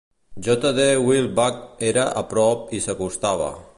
JD 0.45 0.79
Weilbach 1.09 1.61
era 1.91 2.07
a 2.23 2.25
prop 2.33 2.65
i 2.79 2.81
s'acostava. 2.87 3.53